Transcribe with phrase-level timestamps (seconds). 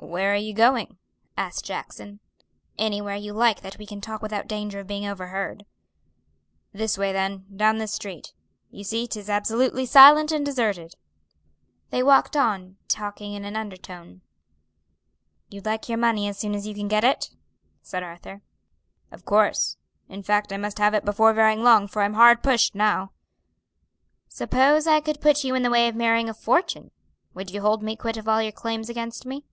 [0.00, 0.96] "Where are you going?"
[1.36, 2.20] asked Jackson.
[2.78, 5.66] "Anywhere you like that we can talk without danger of being overheard."
[6.72, 8.32] "This way then, down this street.
[8.70, 10.94] You see 'tis absolutely silent and deserted."
[11.90, 14.20] They walked on, talking in an undertone.
[15.50, 17.30] "You'd like your money as soon as you can get it?"
[17.82, 18.42] said Arthur.
[19.10, 19.78] "Of course;
[20.08, 23.10] in fact I must have it before very long, for I'm hard pushed now."
[24.28, 26.92] "Suppose I could put you in the way of marrying a fortune,
[27.34, 29.44] would you hold me quit of all your claims against me?"